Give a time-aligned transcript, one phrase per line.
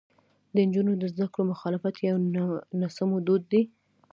[0.53, 2.17] د نجونو د زده کړو مخالفت یو
[2.79, 3.61] ناسمو دود دی.